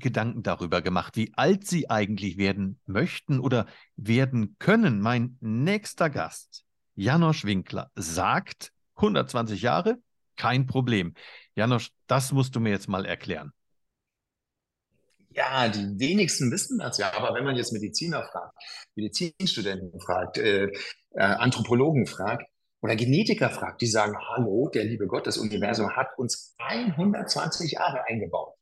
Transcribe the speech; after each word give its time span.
Gedanken 0.00 0.42
darüber 0.42 0.82
gemacht, 0.82 1.16
wie 1.16 1.32
alt 1.34 1.66
Sie 1.66 1.88
eigentlich 1.88 2.36
werden 2.36 2.80
möchten 2.86 3.38
oder 3.40 3.66
werden 3.96 4.56
können. 4.58 5.00
Mein 5.00 5.36
nächster 5.40 6.10
Gast, 6.10 6.64
Janosch 6.94 7.44
Winkler, 7.44 7.90
sagt 7.94 8.72
120 8.96 9.62
Jahre, 9.62 9.98
kein 10.36 10.66
Problem. 10.66 11.14
Janosch, 11.54 11.90
das 12.06 12.32
musst 12.32 12.54
du 12.56 12.60
mir 12.60 12.70
jetzt 12.70 12.88
mal 12.88 13.04
erklären. 13.04 13.52
Ja, 15.32 15.68
die 15.68 15.98
wenigsten 15.98 16.50
wissen 16.50 16.78
das 16.78 16.98
ja, 16.98 17.12
aber 17.14 17.34
wenn 17.34 17.44
man 17.44 17.56
jetzt 17.56 17.72
Mediziner 17.72 18.24
fragt, 18.24 18.52
Medizinstudenten 18.96 20.00
fragt, 20.00 20.38
äh, 20.38 20.72
äh, 21.12 21.20
Anthropologen 21.20 22.06
fragt 22.06 22.50
oder 22.80 22.96
Genetiker 22.96 23.50
fragt, 23.50 23.80
die 23.80 23.86
sagen, 23.86 24.16
hallo, 24.18 24.68
der 24.74 24.84
liebe 24.84 25.06
Gott, 25.06 25.26
das 25.26 25.38
Universum 25.38 25.94
hat 25.94 26.08
uns 26.18 26.56
120 26.58 27.72
Jahre 27.72 28.04
eingebaut. 28.06 28.54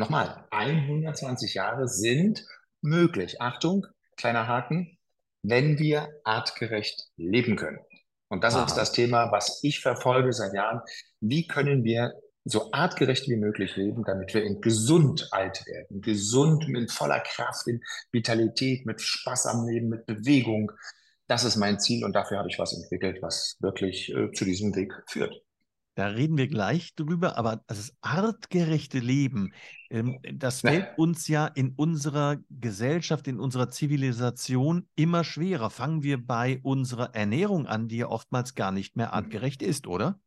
Nochmal, 0.00 0.46
120 0.50 1.52
Jahre 1.52 1.86
sind 1.86 2.46
möglich. 2.80 3.42
Achtung, 3.42 3.86
kleiner 4.16 4.48
Haken, 4.48 4.96
wenn 5.42 5.78
wir 5.78 6.08
artgerecht 6.24 7.10
leben 7.18 7.56
können. 7.56 7.80
Und 8.28 8.42
das 8.42 8.54
Aha. 8.54 8.64
ist 8.64 8.76
das 8.76 8.92
Thema, 8.92 9.30
was 9.30 9.62
ich 9.62 9.80
verfolge 9.80 10.32
seit 10.32 10.54
Jahren. 10.54 10.80
Wie 11.20 11.46
können 11.46 11.84
wir 11.84 12.14
so 12.46 12.72
artgerecht 12.72 13.28
wie 13.28 13.36
möglich 13.36 13.76
leben, 13.76 14.02
damit 14.02 14.32
wir 14.32 14.42
in 14.42 14.62
gesund 14.62 15.28
alt 15.32 15.66
werden? 15.66 16.00
Gesund 16.00 16.66
mit 16.68 16.90
voller 16.90 17.20
Kraft, 17.20 17.66
in 17.66 17.82
Vitalität, 18.10 18.86
mit 18.86 19.02
Spaß 19.02 19.48
am 19.48 19.68
Leben, 19.68 19.90
mit 19.90 20.06
Bewegung. 20.06 20.72
Das 21.26 21.44
ist 21.44 21.56
mein 21.56 21.78
Ziel 21.78 22.06
und 22.06 22.14
dafür 22.14 22.38
habe 22.38 22.48
ich 22.48 22.58
was 22.58 22.72
entwickelt, 22.72 23.20
was 23.20 23.58
wirklich 23.60 24.08
äh, 24.14 24.32
zu 24.32 24.46
diesem 24.46 24.74
Weg 24.74 24.94
führt. 25.08 25.42
Da 25.94 26.06
reden 26.06 26.36
wir 26.36 26.46
gleich 26.46 26.94
drüber, 26.94 27.36
aber 27.36 27.62
das 27.66 27.92
artgerechte 28.00 29.00
Leben, 29.00 29.52
ähm, 29.90 30.18
das 30.32 30.60
fällt 30.60 30.96
uns 30.96 31.26
ja 31.26 31.46
in 31.46 31.74
unserer 31.74 32.36
Gesellschaft, 32.48 33.26
in 33.26 33.40
unserer 33.40 33.70
Zivilisation 33.70 34.88
immer 34.94 35.24
schwerer. 35.24 35.68
Fangen 35.68 36.02
wir 36.02 36.24
bei 36.24 36.60
unserer 36.62 37.14
Ernährung 37.14 37.66
an, 37.66 37.88
die 37.88 37.98
ja 37.98 38.08
oftmals 38.08 38.54
gar 38.54 38.70
nicht 38.70 38.96
mehr 38.96 39.08
mhm. 39.08 39.14
artgerecht 39.14 39.62
ist, 39.62 39.86
oder? 39.86 40.20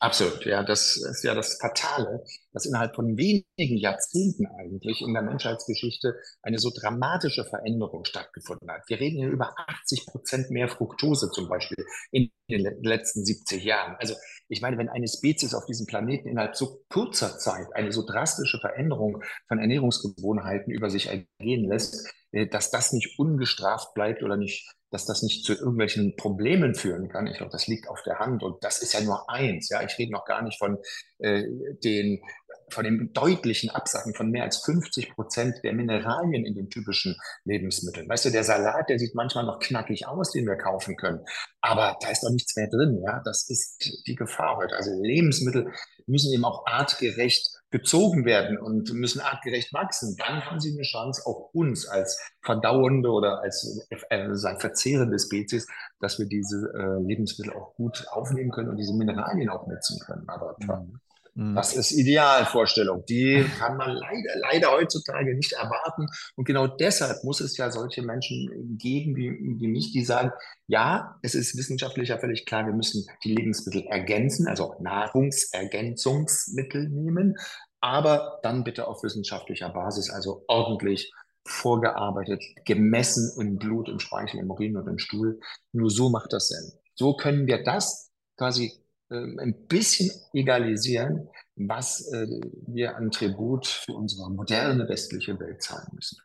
Absolut, 0.00 0.44
ja, 0.44 0.62
das 0.62 0.96
ist 0.96 1.24
ja 1.24 1.34
das 1.34 1.56
Fatale, 1.58 2.22
dass 2.52 2.66
innerhalb 2.66 2.94
von 2.94 3.16
wenigen 3.16 3.78
Jahrzehnten 3.78 4.46
eigentlich 4.46 5.00
in 5.00 5.14
der 5.14 5.22
Menschheitsgeschichte 5.22 6.14
eine 6.42 6.58
so 6.58 6.70
dramatische 6.70 7.44
Veränderung 7.44 8.04
stattgefunden 8.04 8.70
hat. 8.70 8.82
Wir 8.88 9.00
reden 9.00 9.16
hier 9.18 9.30
über 9.30 9.54
80 9.56 10.04
Prozent 10.06 10.50
mehr 10.50 10.68
Fructose 10.68 11.30
zum 11.30 11.48
Beispiel 11.48 11.86
in 12.10 12.30
den 12.50 12.66
letzten 12.82 13.24
70 13.24 13.64
Jahren. 13.64 13.96
Also 13.98 14.14
ich 14.48 14.60
meine, 14.60 14.76
wenn 14.76 14.90
eine 14.90 15.08
Spezies 15.08 15.54
auf 15.54 15.64
diesem 15.64 15.86
Planeten 15.86 16.28
innerhalb 16.28 16.54
so 16.54 16.82
kurzer 16.90 17.38
Zeit 17.38 17.68
eine 17.74 17.90
so 17.90 18.04
drastische 18.04 18.58
Veränderung 18.58 19.22
von 19.48 19.58
Ernährungsgewohnheiten 19.58 20.70
über 20.70 20.90
sich 20.90 21.06
ergehen 21.06 21.66
lässt, 21.66 22.06
äh, 22.32 22.46
dass 22.46 22.70
das 22.70 22.92
nicht 22.92 23.18
ungestraft 23.18 23.94
bleibt 23.94 24.22
oder 24.22 24.36
nicht 24.36 24.70
dass 24.94 25.06
das 25.06 25.24
nicht 25.24 25.44
zu 25.44 25.54
irgendwelchen 25.54 26.14
Problemen 26.14 26.76
führen 26.76 27.08
kann. 27.08 27.26
Ich 27.26 27.38
glaube, 27.38 27.50
das 27.50 27.66
liegt 27.66 27.88
auf 27.88 28.04
der 28.04 28.20
Hand 28.20 28.44
und 28.44 28.62
das 28.62 28.78
ist 28.78 28.94
ja 28.94 29.00
nur 29.00 29.28
eins. 29.28 29.68
Ja, 29.68 29.82
ich 29.82 29.98
rede 29.98 30.12
noch 30.12 30.24
gar 30.24 30.40
nicht 30.40 30.56
von 30.56 30.78
äh, 31.18 31.42
den 31.82 32.22
von 32.70 32.84
dem 32.84 33.12
deutlichen 33.12 33.70
Absacken 33.70 34.14
von 34.14 34.30
mehr 34.30 34.44
als 34.44 34.58
50 34.64 35.14
Prozent 35.14 35.56
der 35.62 35.72
Mineralien 35.72 36.44
in 36.44 36.54
den 36.54 36.70
typischen 36.70 37.16
Lebensmitteln. 37.44 38.08
Weißt 38.08 38.24
du, 38.24 38.30
der 38.30 38.44
Salat, 38.44 38.88
der 38.88 38.98
sieht 38.98 39.14
manchmal 39.14 39.44
noch 39.44 39.58
knackig 39.58 40.06
aus, 40.06 40.30
den 40.32 40.46
wir 40.46 40.56
kaufen 40.56 40.96
können, 40.96 41.20
aber 41.60 41.96
da 42.00 42.08
ist 42.10 42.22
doch 42.22 42.30
nichts 42.30 42.56
mehr 42.56 42.68
drin. 42.68 43.02
Ja, 43.04 43.22
das 43.24 43.48
ist 43.48 44.04
die 44.06 44.14
Gefahr 44.14 44.56
heute. 44.56 44.76
Also 44.76 44.90
Lebensmittel 45.02 45.72
müssen 46.06 46.32
eben 46.32 46.44
auch 46.44 46.66
artgerecht 46.66 47.48
gezogen 47.74 48.24
werden 48.24 48.56
und 48.56 48.92
müssen 48.92 49.20
artgerecht 49.20 49.72
wachsen, 49.72 50.14
dann 50.16 50.44
haben 50.44 50.60
sie 50.60 50.70
eine 50.72 50.82
Chance, 50.82 51.22
auch 51.26 51.50
uns 51.52 51.88
als 51.88 52.20
verdauernde 52.40 53.10
oder 53.10 53.40
als 53.42 53.84
äh, 54.10 54.28
sagen, 54.34 54.60
verzehrende 54.60 55.18
Spezies, 55.18 55.66
dass 55.98 56.20
wir 56.20 56.26
diese 56.26 56.72
äh, 56.72 57.02
Lebensmittel 57.04 57.52
auch 57.52 57.74
gut 57.74 58.06
aufnehmen 58.12 58.52
können 58.52 58.68
und 58.68 58.76
diese 58.76 58.94
Mineralien 58.94 59.48
auch 59.48 59.66
nutzen 59.66 59.98
können. 60.06 60.22
Aber 60.28 60.54
mhm. 60.60 61.00
Mhm. 61.34 61.54
Das 61.54 61.74
ist 61.74 61.92
Idealvorstellung. 61.92 63.04
Die 63.06 63.46
kann 63.58 63.76
man 63.76 63.90
leider, 63.90 64.38
leider 64.40 64.72
heutzutage 64.72 65.34
nicht 65.34 65.52
erwarten. 65.52 66.08
Und 66.36 66.44
genau 66.44 66.66
deshalb 66.66 67.22
muss 67.24 67.40
es 67.40 67.56
ja 67.56 67.70
solche 67.70 68.02
Menschen 68.02 68.76
geben 68.78 69.16
wie, 69.16 69.30
wie 69.30 69.68
mich, 69.68 69.92
die 69.92 70.04
sagen, 70.04 70.32
ja, 70.66 71.18
es 71.22 71.34
ist 71.34 71.56
wissenschaftlich 71.56 72.10
ja 72.10 72.18
völlig 72.18 72.44
klar, 72.46 72.66
wir 72.66 72.72
müssen 72.72 73.06
die 73.24 73.34
Lebensmittel 73.34 73.84
ergänzen, 73.86 74.46
also 74.46 74.74
Nahrungsergänzungsmittel 74.80 76.88
nehmen, 76.88 77.36
aber 77.80 78.38
dann 78.42 78.64
bitte 78.64 78.86
auf 78.86 79.02
wissenschaftlicher 79.02 79.70
Basis, 79.70 80.10
also 80.10 80.44
ordentlich 80.48 81.12
vorgearbeitet, 81.46 82.42
gemessen 82.64 83.32
im 83.38 83.58
Blut, 83.58 83.88
im 83.88 83.98
Speichel, 83.98 84.40
im 84.40 84.50
Urin 84.50 84.76
und 84.76 84.88
im 84.88 84.98
Stuhl. 84.98 85.40
Nur 85.72 85.90
so 85.90 86.08
macht 86.08 86.32
das 86.32 86.48
Sinn. 86.48 86.72
So 86.94 87.16
können 87.16 87.46
wir 87.46 87.62
das 87.62 88.10
quasi 88.38 88.72
ein 89.14 89.66
bisschen 89.68 90.10
egalisieren, 90.32 91.28
was 91.56 92.12
äh, 92.12 92.26
wir 92.66 92.96
an 92.96 93.10
Tribut 93.10 93.66
für 93.66 93.92
unsere 93.92 94.30
moderne 94.30 94.88
westliche 94.88 95.38
Welt 95.38 95.62
zahlen 95.62 95.88
müssen. 95.92 96.18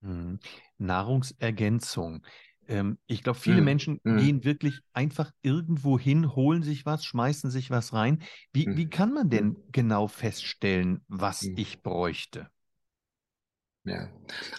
Mhm. 0.00 0.38
Nahrungsergänzung. 0.78 2.24
Ähm, 2.68 2.98
ich 3.06 3.22
glaube, 3.22 3.38
viele 3.38 3.58
mhm. 3.58 3.64
Menschen 3.64 4.00
mhm. 4.04 4.18
gehen 4.18 4.44
wirklich 4.44 4.80
einfach 4.92 5.32
irgendwo 5.42 5.98
hin, 5.98 6.34
holen 6.34 6.62
sich 6.62 6.86
was, 6.86 7.04
schmeißen 7.04 7.50
sich 7.50 7.70
was 7.70 7.92
rein. 7.92 8.22
Wie, 8.52 8.66
wie 8.66 8.86
mhm. 8.86 8.90
kann 8.90 9.12
man 9.12 9.28
denn 9.28 9.46
mhm. 9.48 9.56
genau 9.72 10.06
feststellen, 10.06 11.04
was 11.08 11.42
ich 11.42 11.82
bräuchte? 11.82 12.48
Ja. 13.84 14.10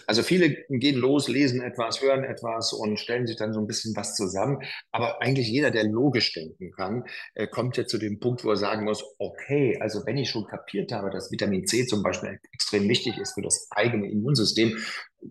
Also 0.08 0.24
viele 0.24 0.64
gehen 0.68 0.98
los, 0.98 1.28
lesen 1.28 1.62
etwas, 1.62 2.02
hören 2.02 2.24
etwas 2.24 2.72
und 2.72 2.98
stellen 2.98 3.28
sich 3.28 3.36
dann 3.36 3.52
so 3.52 3.60
ein 3.60 3.68
bisschen 3.68 3.94
was 3.94 4.16
zusammen. 4.16 4.58
Aber 4.90 5.22
eigentlich 5.22 5.46
jeder, 5.48 5.70
der 5.70 5.84
logisch 5.84 6.32
denken 6.32 6.72
kann, 6.72 7.04
äh, 7.34 7.46
kommt 7.46 7.76
ja 7.76 7.86
zu 7.86 7.98
dem 7.98 8.18
Punkt, 8.18 8.44
wo 8.44 8.50
er 8.50 8.56
sagen 8.56 8.84
muss, 8.84 9.04
okay, 9.18 9.78
also 9.80 10.04
wenn 10.06 10.18
ich 10.18 10.28
schon 10.28 10.48
kapiert 10.48 10.90
habe, 10.90 11.10
dass 11.10 11.30
Vitamin 11.30 11.66
C 11.66 11.86
zum 11.86 12.02
Beispiel 12.02 12.40
extrem 12.52 12.88
wichtig 12.88 13.16
ist 13.16 13.34
für 13.34 13.42
das 13.42 13.68
eigene 13.70 14.10
Immunsystem, 14.10 14.76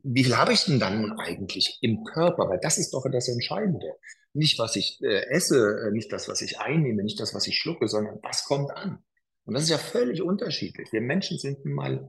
wie 0.04 0.24
viel 0.24 0.38
habe 0.38 0.54
ich 0.54 0.64
denn 0.64 0.80
dann 0.80 1.20
eigentlich 1.20 1.78
im 1.82 2.06
Körper? 2.06 2.48
Weil 2.48 2.60
das 2.62 2.78
ist 2.78 2.94
doch 2.94 3.06
das 3.12 3.28
Entscheidende. 3.28 3.94
Nicht, 4.34 4.58
was 4.58 4.78
ich 4.78 5.02
äh, 5.04 5.26
esse, 5.30 5.88
äh, 5.88 5.92
nicht 5.92 6.14
das, 6.14 6.30
was 6.30 6.42
ich 6.42 6.60
einnehme, 6.60 7.04
nicht 7.04 7.20
das, 7.20 7.34
was 7.34 7.46
ich 7.46 7.58
schlucke, 7.58 7.90
sondern 7.90 8.20
was 8.24 8.46
kommt 8.46 8.72
an. 8.72 9.04
Und 9.46 9.56
das 9.56 9.64
ist 9.64 9.70
ja 9.70 9.78
völlig 9.78 10.22
unterschiedlich. 10.22 10.92
Wir 10.92 11.02
Menschen 11.02 11.38
sind 11.40 11.66
mal, 11.66 12.08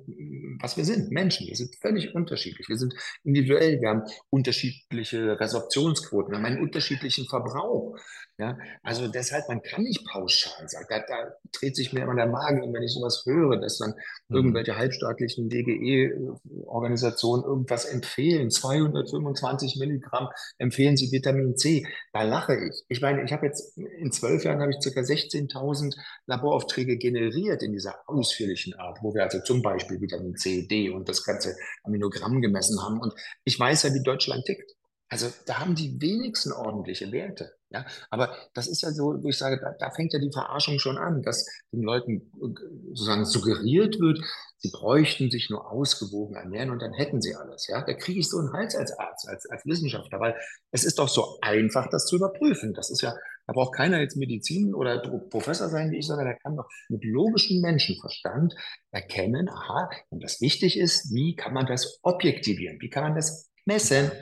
was 0.60 0.76
wir 0.76 0.84
sind, 0.84 1.10
Menschen. 1.10 1.47
Wir 1.47 1.56
sind 1.56 1.75
völlig 1.76 2.15
unterschiedlich. 2.15 2.69
Wir 2.69 2.76
sind 2.76 2.94
individuell. 3.25 3.81
Wir 3.81 3.88
haben 3.88 4.03
unterschiedliche 4.31 5.41
Resorptionsquoten. 5.41 6.31
Wir 6.32 6.38
haben 6.38 6.44
einen 6.44 6.62
unterschiedlichen 6.62 7.26
Verbrauch. 7.26 7.97
Ja, 8.38 8.59
also 8.82 9.09
deshalb, 9.09 9.47
man 9.48 9.60
kann 9.62 9.82
nicht 9.84 10.06
pauschal 10.06 10.66
sagen. 10.66 10.87
Da, 10.88 11.00
da 11.06 11.34
dreht 11.53 11.76
sich 11.76 11.93
mir 11.93 12.03
immer 12.03 12.15
der 12.15 12.26
Magen, 12.26 12.72
wenn 12.72 12.82
ich 12.82 12.94
sowas 12.94 13.22
höre, 13.26 13.60
dass 13.60 13.76
dann 13.76 13.94
mhm. 14.28 14.37
irgendwelche 14.37 14.76
halbstaatlichen 14.76 15.50
DGE-Organisationen 15.50 17.44
irgendwas 17.44 17.84
empfehlen. 17.84 18.50
225 18.50 19.76
Milligramm 19.76 20.28
empfehlen 20.56 20.97
sie 20.97 21.12
Vitamin 21.12 21.56
C. 21.56 21.87
Da 22.12 22.23
lache 22.23 22.56
ich. 22.56 22.82
Ich 22.88 23.02
meine, 23.02 23.23
ich 23.23 23.32
habe 23.32 23.46
jetzt 23.46 23.76
in 23.76 24.11
zwölf 24.12 24.44
Jahren 24.44 24.61
habe 24.61 24.70
ich 24.70 24.81
circa 24.81 25.00
16.000 25.00 25.94
Laboraufträge 26.26 26.96
generiert 26.96 27.62
in 27.62 27.73
dieser 27.73 27.96
ausführlichen 28.06 28.75
Art, 28.75 28.99
wo 29.02 29.14
wir 29.14 29.25
also 29.25 29.40
zum 29.43 29.61
Beispiel 29.61 30.00
Vitamin 30.00 30.37
C, 30.37 30.67
D 30.67 30.88
und 30.88 31.06
das 31.08 31.23
ganze 31.23 31.55
Aminogramm 31.85 32.40
gemessen 32.40 32.82
haben. 32.82 32.99
Und 32.99 33.12
ich 33.44 33.61
weiß 33.61 33.82
ja, 33.82 33.93
wie 33.93 34.02
Deutschland 34.02 34.46
tickt. 34.46 34.73
Also 35.08 35.28
da 35.44 35.61
haben 35.61 35.75
die 35.75 36.00
wenigsten 36.00 36.52
ordentliche 36.52 37.12
Werte. 37.12 37.52
Ja, 37.73 37.87
aber 38.11 38.37
das 38.55 38.69
ist 38.69 38.83
ja 38.83 38.91
so, 38.91 39.23
wo 39.23 39.29
ich 39.29 39.39
sage, 39.39 39.59
da, 39.59 39.73
da 39.79 39.91
fängt 39.91 40.13
ja 40.13 40.19
die 40.19 40.31
Verarschung 40.31 40.79
schon 40.79 40.99
an, 40.99 41.23
dass 41.23 41.47
den 41.73 41.83
Leuten 41.83 42.31
äh, 42.41 42.55
sozusagen 42.89 43.25
suggeriert 43.25 43.99
wird, 43.99 44.21
sie 44.59 44.71
bräuchten 44.71 45.31
sich 45.31 45.49
nur 45.51 45.71
ausgewogen 45.71 46.37
ernähren 46.37 46.71
und 46.71 46.81
dann 46.81 46.93
hätten 46.93 47.21
sie 47.23 47.35
alles. 47.35 47.67
Ja, 47.67 47.83
da 47.83 47.95
kriege 47.95 48.21
ich 48.21 48.29
so 48.29 48.39
einen 48.39 48.53
Hals 48.53 48.77
als 48.77 48.97
Arzt, 48.99 49.29
als, 49.29 49.47
als 49.47 49.65
Wissenschaftler, 49.67 50.21
weil 50.21 50.37
es 50.71 50.85
ist 50.85 50.99
doch 50.99 51.09
so 51.09 51.39
einfach, 51.41 51.89
das 51.91 52.07
zu 52.07 52.17
überprüfen. 52.17 52.75
Das 52.75 52.91
ist 52.91 53.01
ja, 53.01 53.15
da 53.47 53.53
braucht 53.55 53.75
keiner 53.75 54.01
jetzt 54.01 54.17
Medizin 54.17 54.75
oder 54.75 54.99
Professor 55.31 55.69
sein, 55.69 55.91
wie 55.91 55.99
ich 55.99 56.07
sage, 56.07 56.25
der 56.25 56.37
kann 56.37 56.57
doch 56.57 56.69
mit 56.89 57.05
logischem 57.05 57.61
Menschenverstand 57.61 58.55
erkennen, 58.91 59.49
aha, 59.49 59.91
wenn 60.11 60.21
das 60.21 60.41
wichtig 60.41 60.79
ist, 60.79 61.13
wie 61.13 61.35
kann 61.35 61.55
man 61.55 61.67
das 61.67 61.99
objektivieren? 62.03 62.81
Wie 62.81 62.91
kann 62.91 63.03
man 63.03 63.15
das 63.15 63.51
messen? 63.65 64.13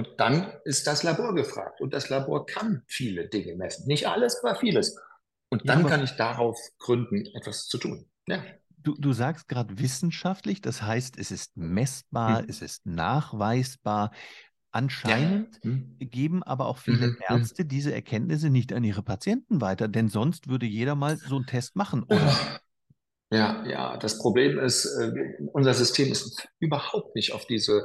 Und 0.00 0.08
dann 0.16 0.50
ist 0.64 0.86
das 0.86 1.02
Labor 1.02 1.34
gefragt. 1.34 1.82
Und 1.82 1.92
das 1.92 2.08
Labor 2.08 2.46
kann 2.46 2.82
viele 2.86 3.28
Dinge 3.28 3.54
messen. 3.54 3.86
Nicht 3.86 4.08
alles, 4.08 4.42
aber 4.42 4.58
vieles. 4.58 4.98
Und 5.50 5.68
dann 5.68 5.82
ja, 5.82 5.88
kann 5.88 6.02
ich 6.02 6.12
darauf 6.12 6.58
gründen, 6.78 7.26
etwas 7.34 7.66
zu 7.66 7.76
tun. 7.76 8.08
Ja. 8.26 8.42
Du, 8.78 8.94
du 8.98 9.12
sagst 9.12 9.46
gerade 9.46 9.78
wissenschaftlich, 9.78 10.62
das 10.62 10.80
heißt, 10.80 11.18
es 11.18 11.30
ist 11.30 11.54
messbar, 11.54 12.38
hm. 12.38 12.46
es 12.48 12.62
ist 12.62 12.86
nachweisbar. 12.86 14.10
Anscheinend 14.70 15.56
ja. 15.56 15.70
hm. 15.70 15.96
geben 15.98 16.42
aber 16.44 16.64
auch 16.64 16.78
viele 16.78 17.08
mhm. 17.08 17.18
Ärzte 17.28 17.66
diese 17.66 17.92
Erkenntnisse 17.92 18.48
nicht 18.48 18.72
an 18.72 18.82
ihre 18.82 19.02
Patienten 19.02 19.60
weiter, 19.60 19.86
denn 19.86 20.08
sonst 20.08 20.48
würde 20.48 20.64
jeder 20.64 20.94
mal 20.94 21.18
so 21.18 21.36
einen 21.36 21.46
Test 21.46 21.76
machen, 21.76 22.04
oder? 22.04 22.32
Ja, 23.32 23.66
ja, 23.66 23.96
das 23.98 24.18
Problem 24.18 24.58
ist, 24.58 24.86
äh, 24.86 25.12
unser 25.52 25.74
System 25.74 26.10
ist 26.10 26.48
überhaupt 26.58 27.14
nicht 27.14 27.32
auf 27.32 27.46
diese 27.46 27.84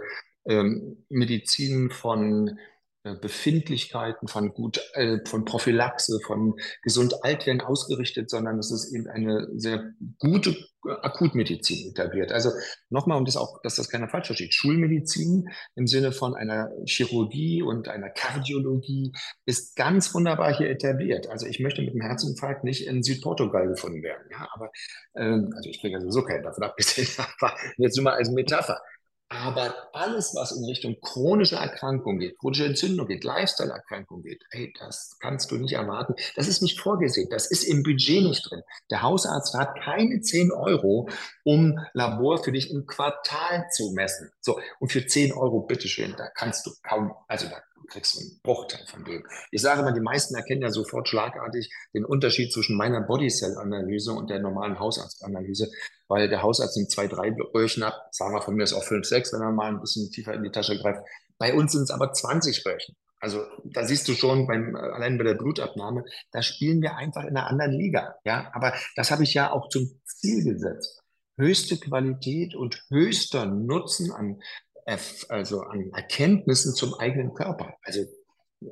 Medizin 1.09 1.89
von 1.89 2.59
äh, 3.05 3.15
Befindlichkeiten, 3.21 4.27
von 4.27 4.51
gut, 4.53 4.81
äh, 4.93 5.19
von 5.27 5.45
Prophylaxe, 5.45 6.19
von 6.25 6.55
gesund 6.81 7.23
Altwerden 7.23 7.61
ausgerichtet, 7.61 8.31
sondern 8.31 8.57
es 8.57 8.71
ist 8.71 8.91
eben 8.95 9.07
eine 9.07 9.47
sehr 9.53 9.91
gute 10.17 10.55
Akutmedizin 10.83 11.91
etabliert. 11.91 12.31
Also 12.31 12.49
nochmal, 12.89 13.19
um 13.19 13.25
das 13.25 13.37
auch, 13.37 13.61
dass 13.61 13.75
das 13.75 13.89
keiner 13.89 14.09
falsch 14.09 14.25
versteht. 14.25 14.55
Schulmedizin 14.55 15.49
im 15.75 15.85
Sinne 15.85 16.13
von 16.13 16.33
einer 16.35 16.71
Chirurgie 16.85 17.61
und 17.61 17.89
einer 17.89 18.09
Kardiologie 18.09 19.11
ist 19.45 19.75
ganz 19.75 20.11
wunderbar 20.15 20.55
hier 20.55 20.71
etabliert. 20.71 21.27
Also 21.29 21.45
ich 21.45 21.59
möchte 21.59 21.81
mit 21.81 21.91
einem 21.91 22.01
Herzinfarkt 22.01 22.63
nicht 22.63 22.87
in 22.87 23.03
Südportugal 23.03 23.67
gefunden 23.67 24.01
werden. 24.01 24.27
Ja, 24.31 24.47
aber 24.51 24.71
ähm, 25.15 25.53
also 25.55 25.69
ich 25.69 25.79
kriege 25.79 25.97
also 25.97 26.09
so 26.09 26.23
keinen 26.23 26.43
davon 26.43 26.63
abgesehen, 26.63 27.07
aber 27.39 27.55
jetzt 27.77 27.97
nur 27.97 28.05
mal 28.05 28.15
als 28.15 28.31
Metapher. 28.31 28.81
Aber 29.29 29.73
alles, 29.93 30.35
was 30.35 30.51
in 30.51 30.65
Richtung 30.65 30.97
chronische 31.01 31.55
Erkrankung 31.55 32.19
geht, 32.19 32.37
chronische 32.37 32.65
Entzündung 32.65 33.07
geht, 33.07 33.23
Lifestyle-Erkrankung 33.23 34.21
geht, 34.21 34.43
hey, 34.51 34.71
das 34.79 35.17
kannst 35.19 35.49
du 35.49 35.55
nicht 35.55 35.73
erwarten. 35.73 36.13
Das 36.35 36.47
ist 36.47 36.61
nicht 36.61 36.79
vorgesehen. 36.79 37.29
Das 37.31 37.49
ist 37.49 37.63
im 37.63 37.81
Budget 37.81 38.23
nicht 38.23 38.49
drin. 38.49 38.61
Der 38.91 39.01
Hausarzt 39.01 39.55
hat 39.55 39.75
keine 39.83 40.21
10 40.21 40.51
Euro, 40.51 41.09
um 41.43 41.79
Labor 41.93 42.43
für 42.43 42.51
dich 42.51 42.69
im 42.69 42.85
Quartal 42.85 43.65
zu 43.71 43.91
messen. 43.93 44.31
So. 44.41 44.59
Und 44.79 44.91
für 44.91 45.07
10 45.07 45.33
Euro, 45.33 45.61
bitteschön, 45.61 46.13
da 46.17 46.29
kannst 46.29 46.67
du 46.67 46.71
kaum, 46.83 47.13
also 47.27 47.47
da 47.47 47.63
kriegst 47.87 48.19
einen 48.19 48.39
Bruchteil 48.43 48.85
von 48.87 49.03
dem. 49.03 49.23
Ich 49.51 49.61
sage 49.61 49.81
mal, 49.83 49.93
die 49.93 50.01
meisten 50.01 50.35
erkennen 50.35 50.61
ja 50.61 50.71
sofort 50.71 51.07
schlagartig 51.07 51.71
den 51.93 52.05
Unterschied 52.05 52.51
zwischen 52.51 52.77
meiner 52.77 53.01
Bodycell-Analyse 53.01 54.11
und 54.11 54.29
der 54.29 54.39
normalen 54.39 54.79
Hausarztanalyse, 54.79 55.71
weil 56.07 56.29
der 56.29 56.41
Hausarzt 56.41 56.77
nimmt 56.77 56.91
zwei, 56.91 57.07
drei 57.07 57.35
Röhrchen 57.53 57.83
ab, 57.83 58.09
sagen 58.11 58.33
wir 58.33 58.41
von 58.41 58.55
mir 58.55 58.63
ist 58.63 58.73
auch 58.73 58.83
fünf, 58.83 59.05
sechs, 59.05 59.33
wenn 59.33 59.41
er 59.41 59.51
mal 59.51 59.69
ein 59.69 59.81
bisschen 59.81 60.11
tiefer 60.11 60.33
in 60.33 60.43
die 60.43 60.51
Tasche 60.51 60.77
greift. 60.77 61.01
Bei 61.37 61.53
uns 61.53 61.71
sind 61.71 61.83
es 61.83 61.91
aber 61.91 62.13
20 62.13 62.65
Röhrchen. 62.65 62.95
Also 63.19 63.43
da 63.63 63.83
siehst 63.83 64.07
du 64.07 64.13
schon 64.13 64.45
beim, 64.45 64.75
allein 64.75 65.17
bei 65.17 65.23
der 65.23 65.33
Blutabnahme, 65.33 66.03
da 66.31 66.41
spielen 66.41 66.81
wir 66.81 66.95
einfach 66.95 67.23
in 67.23 67.35
einer 67.35 67.47
anderen 67.47 67.71
Liga. 67.71 68.15
Ja, 68.23 68.51
aber 68.53 68.73
das 68.95 69.09
habe 69.09 69.23
ich 69.23 69.33
ja 69.33 69.51
auch 69.51 69.69
zum 69.69 69.99
Ziel 70.05 70.43
gesetzt. 70.43 71.01
Höchste 71.37 71.77
Qualität 71.77 72.55
und 72.55 72.85
höchster 72.89 73.45
Nutzen 73.45 74.11
an 74.11 74.39
also 74.85 75.61
an 75.61 75.91
Erkenntnissen 75.93 76.73
zum 76.75 76.93
eigenen 76.95 77.33
Körper. 77.33 77.75
Also 77.83 78.01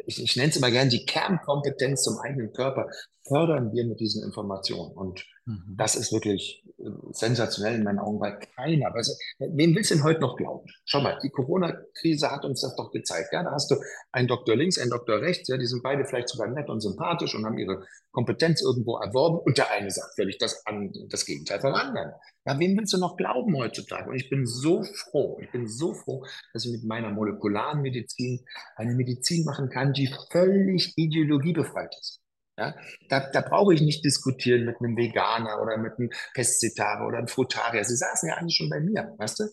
ich, 0.06 0.24
ich 0.24 0.36
nenne 0.36 0.50
es 0.50 0.58
immer 0.58 0.72
gerne 0.72 0.90
die 0.90 1.06
Kernkompetenz 1.06 2.04
zum 2.04 2.20
eigenen 2.20 2.54
Körper, 2.54 2.88
fördern 3.28 3.72
wir 3.74 3.86
mit 3.86 4.00
diesen 4.00 4.24
Informationen. 4.24 4.92
Und 4.96 5.26
mhm. 5.46 5.76
das 5.78 5.96
ist 5.96 6.12
wirklich 6.12 6.64
äh, 6.80 6.90
sensationell 7.12 7.76
in 7.76 7.84
meinen 7.84 8.00
Augen, 8.00 8.20
weil 8.20 8.40
keiner, 8.56 8.94
also, 8.94 9.14
wem 9.40 9.76
willst 9.76 9.92
du 9.92 9.96
denn 9.96 10.04
heute 10.04 10.22
noch 10.22 10.38
glauben? 10.38 10.68
Schau 10.86 11.02
mal, 11.02 11.20
die 11.24 11.30
Corona-Krise 11.30 12.32
hat 12.32 12.46
uns 12.46 12.62
das 12.62 12.76
doch 12.76 12.92
gezeigt. 12.92 13.30
Ja, 13.32 13.44
da 13.44 13.52
hast 13.52 13.70
du 13.72 13.76
einen 14.12 14.28
Doktor 14.28 14.56
links, 14.56 14.78
einen 14.78 14.92
Doktor 14.92 15.22
rechts, 15.22 15.48
ja, 15.48 15.58
die 15.58 15.66
sind 15.66 15.84
beide 15.84 16.06
vielleicht 16.06 16.30
sogar 16.30 16.48
nett 16.48 16.70
und 16.70 16.82
sympathisch 16.82 17.36
und 17.36 17.46
haben 17.46 17.58
ihre 17.58 17.86
Kompetenz 18.12 18.62
irgendwo 18.62 18.98
erworben. 18.98 19.40
Und 19.40 19.58
der 19.58 19.72
eine 19.72 19.92
sagt 19.92 20.16
völlig 20.16 20.38
das, 20.38 20.66
an, 20.66 20.94
das 21.10 21.26
Gegenteil 21.26 21.60
vom 21.60 21.74
anderen. 21.74 22.12
Ja, 22.46 22.60
wem 22.60 22.78
willst 22.78 22.94
du 22.94 22.98
noch 22.98 23.18
glauben 23.18 23.56
heutzutage? 23.58 24.10
Und 24.10 24.16
ich 24.16 24.30
bin 24.30 24.46
so 24.46 24.84
froh, 24.84 25.40
ich 25.42 25.52
bin 25.52 25.68
so 25.68 25.94
froh, 25.94 26.26
dass 26.54 26.66
ich 26.66 26.72
mit 26.72 26.84
meiner 26.84 27.10
molekularen 27.10 27.82
Medizin 27.82 28.46
eine 28.76 28.94
Medizin 28.94 29.46
machen 29.46 29.70
kann, 29.70 29.94
die 29.94 30.14
völlig 30.32 30.94
ideologiebefreit 30.98 31.96
ist. 32.00 32.23
Ja, 32.58 32.76
da, 33.10 33.32
da 33.32 33.42
brauche 33.42 33.74
ich 33.74 33.82
nicht 33.82 34.06
diskutieren 34.06 34.66
mit 34.66 34.76
einem 34.80 34.96
Veganer 34.96 35.60
oder 35.62 35.78
mit 35.78 35.94
einem 35.98 36.12
Pestizidare 36.36 37.04
oder 37.06 37.18
einem 37.18 37.28
Frutarier. 37.28 37.84
Sie 37.84 37.96
saßen 37.96 38.30
ja 38.30 38.36
eigentlich 38.36 38.56
schon 38.58 38.70
bei 38.70 38.80
mir, 38.80 39.14
weißt 39.18 39.40
du? 39.40 39.44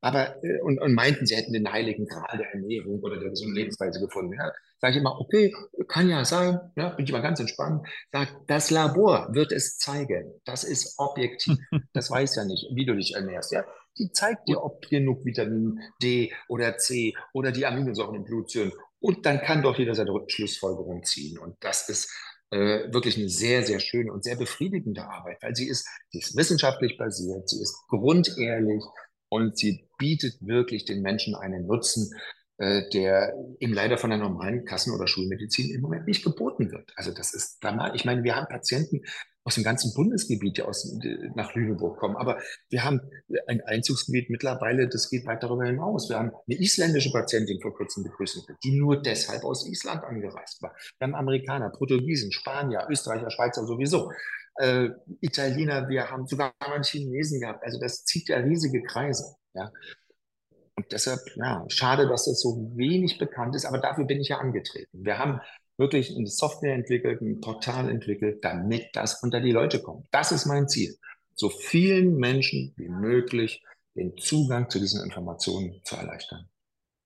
Aber, 0.00 0.42
äh, 0.44 0.60
und, 0.62 0.80
und 0.80 0.94
meinten, 0.94 1.26
sie 1.26 1.36
hätten 1.36 1.52
den 1.52 1.70
heiligen 1.70 2.06
Gral 2.06 2.38
der 2.38 2.52
Ernährung 2.52 3.00
oder 3.00 3.18
der 3.18 3.30
gesunden 3.30 3.56
Lebensweise 3.56 4.00
gefunden. 4.00 4.34
Ja, 4.34 4.52
sage 4.80 4.94
ich 4.94 5.00
immer, 5.00 5.18
okay, 5.20 5.52
kann 5.88 6.08
ja 6.08 6.24
sein, 6.24 6.60
ja, 6.76 6.90
bin 6.90 7.04
ich 7.04 7.12
mal 7.12 7.22
ganz 7.22 7.40
entspannt. 7.40 7.86
Sag, 8.12 8.28
das 8.46 8.70
Labor 8.70 9.28
wird 9.32 9.52
es 9.52 9.78
zeigen. 9.78 10.32
Das 10.44 10.64
ist 10.64 10.94
objektiv. 10.98 11.58
Das 11.92 12.10
weiß 12.10 12.36
ja 12.36 12.44
nicht, 12.44 12.68
wie 12.74 12.86
du 12.86 12.94
dich 12.94 13.14
ernährst. 13.14 13.52
Ja, 13.52 13.64
die 13.98 14.12
zeigt 14.12 14.48
dir, 14.48 14.62
ob 14.62 14.86
genug 14.88 15.24
Vitamin 15.24 15.80
D 16.02 16.32
oder 16.48 16.76
C 16.76 17.14
oder 17.32 17.52
die 17.52 17.66
Aminosäuren 17.66 18.14
im 18.14 18.24
Blut 18.24 18.50
sind. 18.50 18.74
Und 19.00 19.24
dann 19.26 19.40
kann 19.40 19.62
doch 19.62 19.78
jeder 19.78 19.94
seine 19.94 20.12
Schlussfolgerung 20.28 21.02
ziehen. 21.04 21.38
Und 21.38 21.56
das 21.60 21.88
ist 21.88 22.10
äh, 22.50 22.92
wirklich 22.92 23.16
eine 23.16 23.28
sehr, 23.28 23.64
sehr 23.64 23.80
schöne 23.80 24.12
und 24.12 24.24
sehr 24.24 24.36
befriedigende 24.36 25.04
Arbeit, 25.04 25.38
weil 25.42 25.56
sie 25.56 25.68
ist, 25.68 25.88
sie 26.10 26.18
ist 26.18 26.36
wissenschaftlich 26.36 26.96
basiert, 26.96 27.48
sie 27.48 27.60
ist 27.60 27.76
grundehrlich 27.88 28.82
und 29.28 29.56
sie 29.58 29.88
bietet 29.98 30.34
wirklich 30.40 30.84
den 30.84 31.02
Menschen 31.02 31.34
einen 31.34 31.66
Nutzen, 31.66 32.10
äh, 32.58 32.88
der 32.90 33.34
ihm 33.58 33.72
leider 33.72 33.98
von 33.98 34.10
der 34.10 34.18
normalen 34.18 34.64
Kassen- 34.64 34.94
oder 34.94 35.06
Schulmedizin 35.06 35.74
im 35.74 35.80
Moment 35.80 36.06
nicht 36.06 36.24
geboten 36.24 36.70
wird. 36.70 36.92
Also 36.96 37.12
das 37.12 37.34
ist. 37.34 37.58
Ich 37.94 38.04
meine, 38.04 38.22
wir 38.22 38.36
haben 38.36 38.46
Patienten 38.48 39.02
aus 39.46 39.54
dem 39.54 39.62
ganzen 39.62 39.94
Bundesgebiet, 39.94 40.60
aus, 40.60 40.92
nach 41.36 41.54
Lüneburg 41.54 41.98
kommen, 41.98 42.16
aber 42.16 42.38
wir 42.68 42.84
haben 42.84 43.00
ein 43.46 43.60
Einzugsgebiet 43.60 44.28
mittlerweile, 44.28 44.88
das 44.88 45.08
geht 45.08 45.24
weit 45.24 45.44
darüber 45.44 45.64
hinaus. 45.64 46.08
Wir 46.08 46.18
haben 46.18 46.32
eine 46.48 46.58
isländische 46.58 47.12
Patientin 47.12 47.60
vor 47.60 47.72
kurzem 47.72 48.02
begrüßen 48.02 48.42
die 48.64 48.76
nur 48.76 49.00
deshalb 49.00 49.44
aus 49.44 49.68
Island 49.68 50.02
angereist 50.02 50.60
war. 50.62 50.74
Wir 50.98 51.06
haben 51.06 51.14
Amerikaner, 51.14 51.70
Portugiesen, 51.70 52.32
Spanier, 52.32 52.86
Österreicher, 52.90 53.30
Schweizer 53.30 53.64
sowieso. 53.66 54.10
Äh, 54.58 54.88
Italiener, 55.20 55.88
wir 55.88 56.10
haben 56.10 56.26
sogar 56.26 56.52
einen 56.58 56.82
Chinesen 56.82 57.40
gehabt. 57.40 57.62
Also 57.62 57.78
das 57.78 58.04
zieht 58.04 58.28
ja 58.28 58.38
riesige 58.38 58.82
Kreise. 58.82 59.36
Ja. 59.54 59.70
Und 60.74 60.90
deshalb, 60.90 61.20
ja, 61.36 61.64
schade, 61.68 62.08
dass 62.08 62.24
das 62.24 62.40
so 62.40 62.72
wenig 62.74 63.18
bekannt 63.18 63.54
ist, 63.54 63.64
aber 63.64 63.78
dafür 63.78 64.06
bin 64.06 64.20
ich 64.20 64.28
ja 64.28 64.38
angetreten. 64.38 65.04
Wir 65.04 65.18
haben 65.18 65.40
wirklich 65.76 66.16
eine 66.16 66.26
Software 66.26 66.74
entwickelt, 66.74 67.20
ein 67.20 67.40
Portal 67.40 67.90
entwickelt, 67.90 68.44
damit 68.44 68.88
das 68.94 69.22
unter 69.22 69.40
die 69.40 69.52
Leute 69.52 69.80
kommt. 69.80 70.06
Das 70.10 70.32
ist 70.32 70.46
mein 70.46 70.68
Ziel. 70.68 70.96
So 71.34 71.50
vielen 71.50 72.16
Menschen 72.16 72.72
wie 72.76 72.88
möglich 72.88 73.62
den 73.94 74.16
Zugang 74.16 74.70
zu 74.70 74.78
diesen 74.78 75.02
Informationen 75.04 75.80
zu 75.84 75.96
erleichtern. 75.96 76.48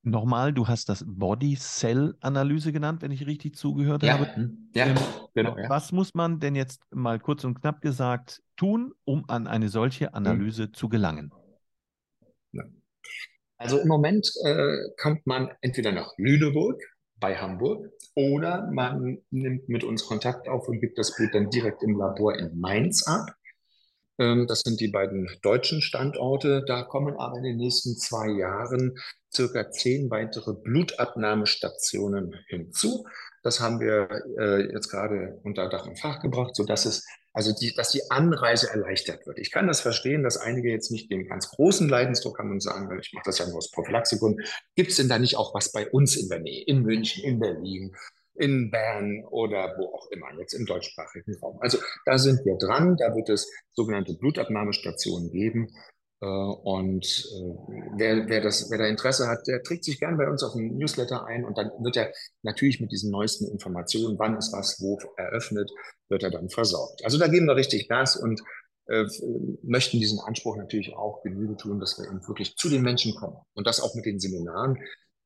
Nochmal, 0.02 0.54
du 0.54 0.66
hast 0.66 0.88
das 0.88 1.04
Body-Cell-Analyse 1.06 2.72
genannt, 2.72 3.02
wenn 3.02 3.10
ich 3.10 3.26
richtig 3.26 3.56
zugehört 3.56 4.02
ja. 4.02 4.14
habe. 4.14 4.34
Hm. 4.34 4.70
Ja, 4.74 4.86
ähm, 4.86 4.96
genau. 5.34 5.58
Ja. 5.58 5.68
Was 5.68 5.92
muss 5.92 6.14
man 6.14 6.40
denn 6.40 6.54
jetzt 6.54 6.80
mal 6.90 7.18
kurz 7.18 7.44
und 7.44 7.60
knapp 7.60 7.82
gesagt 7.82 8.42
tun, 8.56 8.94
um 9.04 9.28
an 9.28 9.46
eine 9.46 9.68
solche 9.68 10.14
Analyse 10.14 10.64
hm. 10.64 10.74
zu 10.74 10.88
gelangen? 10.88 11.32
Also 13.60 13.78
im 13.78 13.88
Moment 13.88 14.32
äh, 14.42 14.74
kommt 14.96 15.26
man 15.26 15.50
entweder 15.60 15.92
nach 15.92 16.14
Lüneburg 16.16 16.82
bei 17.20 17.36
Hamburg 17.36 17.92
oder 18.14 18.68
man 18.72 19.18
nimmt 19.30 19.68
mit 19.68 19.84
uns 19.84 20.06
Kontakt 20.06 20.48
auf 20.48 20.68
und 20.68 20.80
gibt 20.80 20.98
das 20.98 21.14
Blut 21.14 21.34
dann 21.34 21.50
direkt 21.50 21.82
im 21.82 21.96
Labor 21.98 22.36
in 22.36 22.58
Mainz 22.58 23.06
ab. 23.06 23.34
Ähm, 24.18 24.46
das 24.46 24.60
sind 24.60 24.80
die 24.80 24.88
beiden 24.88 25.28
deutschen 25.42 25.80
Standorte. 25.80 26.64
Da 26.66 26.82
kommen 26.82 27.16
aber 27.16 27.38
in 27.38 27.44
den 27.44 27.56
nächsten 27.56 27.96
zwei 27.96 28.28
Jahren 28.28 28.98
circa 29.32 29.70
zehn 29.70 30.10
weitere 30.10 30.54
Blutabnahmestationen 30.54 32.34
hinzu. 32.48 33.06
Das 33.42 33.60
haben 33.60 33.80
wir 33.80 34.08
äh, 34.38 34.72
jetzt 34.72 34.90
gerade 34.90 35.40
unter 35.44 35.68
Dach 35.68 35.86
und 35.86 35.98
Fach 35.98 36.20
gebracht, 36.20 36.54
sodass 36.54 36.84
es 36.84 37.06
also 37.32 37.52
die, 37.54 37.72
dass 37.74 37.92
die 37.92 38.10
Anreise 38.10 38.70
erleichtert 38.70 39.26
wird. 39.26 39.38
Ich 39.38 39.52
kann 39.52 39.68
das 39.68 39.80
verstehen, 39.80 40.24
dass 40.24 40.36
einige 40.36 40.70
jetzt 40.70 40.90
nicht 40.90 41.10
den 41.10 41.28
ganz 41.28 41.48
großen 41.50 41.88
Leidensdruck 41.88 42.38
haben 42.38 42.50
und 42.50 42.62
sagen, 42.62 42.90
ich 43.00 43.12
mache 43.12 43.24
das 43.26 43.38
ja 43.38 43.46
nur 43.46 43.58
aus 43.58 43.70
Prophylaxegründen. 43.70 44.44
Gibt 44.74 44.90
es 44.90 44.96
denn 44.96 45.08
da 45.08 45.18
nicht 45.18 45.36
auch 45.36 45.54
was 45.54 45.70
bei 45.70 45.88
uns 45.88 46.16
in 46.16 46.28
der 46.28 46.40
Nähe, 46.40 46.64
in 46.64 46.82
München, 46.82 47.22
in 47.22 47.38
Berlin, 47.38 47.94
in 48.34 48.70
Bern 48.70 49.24
oder 49.30 49.74
wo 49.78 49.94
auch 49.94 50.10
immer, 50.10 50.26
jetzt 50.38 50.54
im 50.54 50.66
deutschsprachigen 50.66 51.36
Raum? 51.40 51.58
Also 51.60 51.78
da 52.04 52.18
sind 52.18 52.44
wir 52.44 52.56
dran, 52.58 52.96
da 52.96 53.14
wird 53.14 53.28
es 53.28 53.48
sogenannte 53.70 54.14
Blutabnahmestationen 54.14 55.30
geben. 55.30 55.68
Äh, 56.20 56.26
und 56.26 57.04
äh, 57.06 57.54
wer, 57.96 58.28
wer, 58.28 58.40
das, 58.40 58.70
wer 58.70 58.78
da 58.78 58.86
Interesse 58.86 59.26
hat, 59.28 59.46
der 59.46 59.62
trägt 59.62 59.84
sich 59.84 59.98
gern 60.00 60.16
bei 60.16 60.28
uns 60.28 60.42
auf 60.42 60.52
den 60.52 60.76
Newsletter 60.76 61.24
ein 61.26 61.44
und 61.44 61.56
dann 61.58 61.70
wird 61.80 61.96
er 61.96 62.12
natürlich 62.42 62.80
mit 62.80 62.92
diesen 62.92 63.10
neuesten 63.10 63.48
Informationen, 63.50 64.18
wann 64.18 64.36
ist 64.36 64.52
was 64.52 64.80
wo 64.80 64.98
eröffnet, 65.16 65.70
wird 66.08 66.22
er 66.22 66.30
dann 66.30 66.48
versorgt. 66.50 67.04
Also 67.04 67.18
da 67.18 67.28
geben 67.28 67.46
wir 67.46 67.56
richtig 67.56 67.88
Gas 67.88 68.16
und 68.16 68.42
äh, 68.86 69.04
möchten 69.62 69.98
diesen 70.00 70.20
Anspruch 70.20 70.56
natürlich 70.56 70.94
auch 70.94 71.22
Genüge 71.22 71.56
tun, 71.56 71.80
dass 71.80 71.98
wir 71.98 72.06
eben 72.06 72.26
wirklich 72.26 72.56
zu 72.56 72.68
den 72.68 72.82
Menschen 72.82 73.14
kommen. 73.14 73.36
Und 73.54 73.66
das 73.66 73.80
auch 73.80 73.94
mit 73.94 74.04
den 74.06 74.18
Seminaren. 74.20 74.78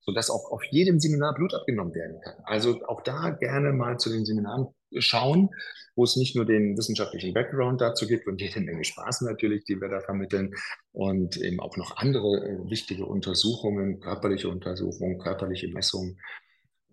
sodass 0.06 0.30
auch 0.30 0.50
auf 0.50 0.62
jedem 0.70 1.00
Seminar 1.00 1.34
Blut 1.34 1.54
abgenommen 1.54 1.94
werden 1.94 2.20
kann. 2.20 2.34
Also 2.44 2.78
auch 2.86 3.02
da 3.02 3.30
gerne 3.30 3.72
mal 3.72 3.98
zu 3.98 4.10
den 4.10 4.24
Seminaren 4.26 4.68
schauen, 4.98 5.50
wo 5.96 6.04
es 6.04 6.16
nicht 6.16 6.34
nur 6.34 6.44
den 6.44 6.76
wissenschaftlichen 6.76 7.32
Background 7.34 7.80
dazu 7.80 8.06
gibt 8.06 8.26
und 8.26 8.40
jede 8.40 8.60
Menge 8.60 8.84
Spaß 8.84 9.22
natürlich, 9.22 9.64
die 9.64 9.80
wir 9.80 9.88
da 9.88 10.00
vermitteln 10.00 10.54
und 10.92 11.36
eben 11.36 11.60
auch 11.60 11.76
noch 11.76 11.96
andere 11.96 12.44
äh, 12.44 12.70
wichtige 12.70 13.06
Untersuchungen, 13.06 14.00
körperliche 14.00 14.48
Untersuchungen, 14.48 15.18
körperliche 15.18 15.68
Messungen. 15.68 16.18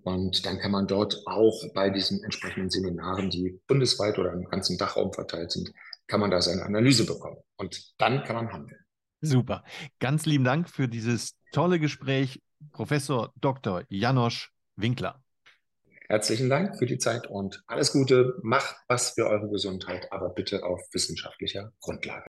Und 0.03 0.45
dann 0.45 0.57
kann 0.59 0.71
man 0.71 0.87
dort 0.87 1.21
auch 1.25 1.63
bei 1.73 1.89
diesen 1.89 2.23
entsprechenden 2.23 2.69
Seminaren, 2.69 3.29
die 3.29 3.59
bundesweit 3.67 4.17
oder 4.17 4.33
im 4.33 4.45
ganzen 4.45 4.77
Dachraum 4.77 5.13
verteilt 5.13 5.51
sind, 5.51 5.71
kann 6.07 6.19
man 6.19 6.31
da 6.31 6.41
seine 6.41 6.63
Analyse 6.63 7.05
bekommen. 7.05 7.37
Und 7.57 7.93
dann 7.97 8.23
kann 8.23 8.35
man 8.35 8.51
handeln. 8.51 8.79
Super. 9.21 9.63
Ganz 9.99 10.25
lieben 10.25 10.43
Dank 10.43 10.69
für 10.69 10.87
dieses 10.87 11.35
tolle 11.51 11.79
Gespräch, 11.79 12.41
Professor 12.71 13.31
Dr. 13.39 13.83
Janosch 13.89 14.51
Winkler. 14.75 15.21
Herzlichen 16.11 16.49
Dank 16.49 16.77
für 16.77 16.85
die 16.85 16.97
Zeit 16.97 17.27
und 17.27 17.63
alles 17.67 17.93
Gute. 17.93 18.37
Macht 18.41 18.75
was 18.89 19.11
für 19.11 19.27
eure 19.27 19.47
Gesundheit, 19.49 20.11
aber 20.11 20.27
bitte 20.27 20.65
auf 20.65 20.81
wissenschaftlicher 20.91 21.71
Grundlage. 21.79 22.19